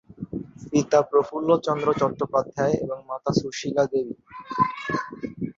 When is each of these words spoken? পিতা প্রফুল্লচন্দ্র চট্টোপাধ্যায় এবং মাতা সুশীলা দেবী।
পিতা 0.71 0.99
প্রফুল্লচন্দ্র 1.09 1.87
চট্টোপাধ্যায় 1.99 2.75
এবং 2.83 2.97
মাতা 3.09 3.31
সুশীলা 3.39 3.83
দেবী। 3.91 4.15